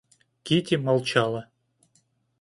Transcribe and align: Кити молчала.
Кити 0.43 0.77
молчала. 0.77 1.47